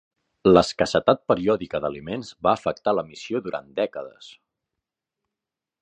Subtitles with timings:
[0.51, 4.35] L'escassetat periòdica d'aliments va afectar la missió durant dècades.